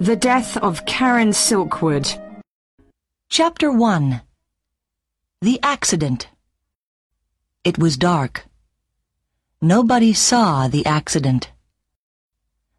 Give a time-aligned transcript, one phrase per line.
[0.00, 2.06] The Death of Karen Silkwood.
[3.28, 4.22] Chapter 1
[5.40, 6.28] The Accident
[7.64, 8.46] It was dark.
[9.60, 11.50] Nobody saw the accident.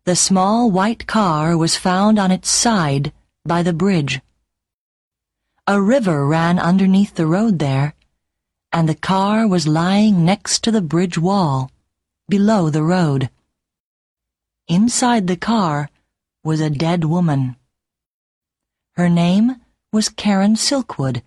[0.05, 3.11] The small white car was found on its side
[3.45, 4.21] by the bridge.
[5.67, 7.95] A river ran underneath the road there,
[8.71, 11.69] and the car was lying next to the bridge wall,
[12.29, 13.29] below the road.
[14.69, 15.89] Inside the car
[16.49, 17.55] was a dead woman.
[18.95, 19.57] Her name
[19.93, 21.21] was Karen Silkwood,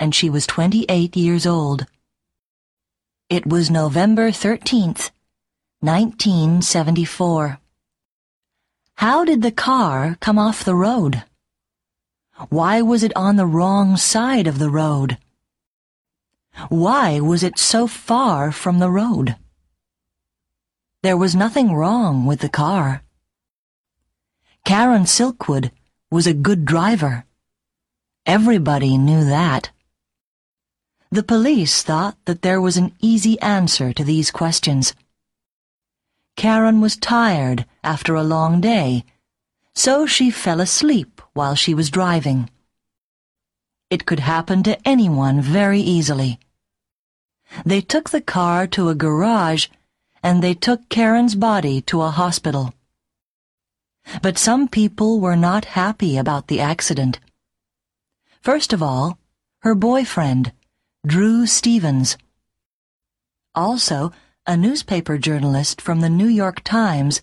[0.00, 1.86] and she was 28 years old.
[3.30, 5.12] It was November 13th,
[5.78, 7.60] 1974.
[8.96, 11.22] How did the car come off the road?
[12.48, 15.18] Why was it on the wrong side of the road?
[16.68, 19.36] Why was it so far from the road?
[21.04, 23.04] There was nothing wrong with the car.
[24.68, 25.70] Karen Silkwood
[26.10, 27.24] was a good driver.
[28.26, 29.70] Everybody knew that.
[31.10, 34.94] The police thought that there was an easy answer to these questions.
[36.36, 39.06] Karen was tired after a long day,
[39.74, 42.50] so she fell asleep while she was driving.
[43.88, 46.38] It could happen to anyone very easily.
[47.64, 49.68] They took the car to a garage
[50.22, 52.74] and they took Karen's body to a hospital.
[54.22, 57.20] But some people were not happy about the accident.
[58.40, 59.18] First of all,
[59.60, 60.52] her boyfriend,
[61.06, 62.16] Drew Stevens.
[63.54, 64.12] Also,
[64.46, 67.20] a newspaper journalist from the New York Times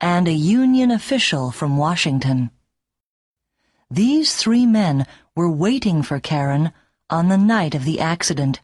[0.00, 2.50] and a union official from Washington.
[3.90, 6.72] These three men were waiting for Karen
[7.08, 8.60] on the night of the accident.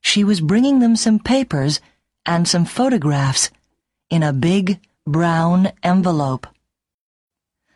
[0.00, 1.80] She was bringing them some papers
[2.24, 3.50] and some photographs
[4.08, 6.48] in a big brown envelope.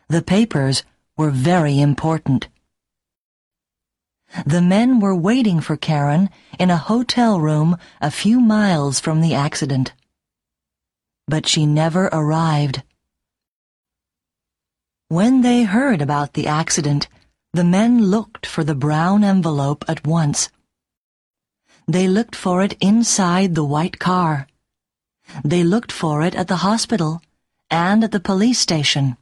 [0.09, 0.83] The papers
[1.15, 2.49] were very important.
[4.45, 6.29] The men were waiting for Karen
[6.59, 9.93] in a hotel room a few miles from the accident.
[11.25, 12.83] But she never arrived.
[15.07, 17.07] When they heard about the accident,
[17.53, 20.49] the men looked for the brown envelope at once.
[21.87, 24.47] They looked for it inside the white car.
[25.45, 27.21] They looked for it at the hospital
[27.71, 29.17] and at the police station.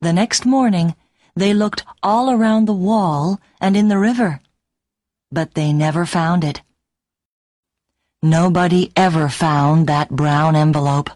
[0.00, 0.94] The next morning,
[1.34, 4.40] they looked all around the wall and in the river,
[5.30, 6.62] but they never found it.
[8.22, 11.10] Nobody ever found that brown envelope.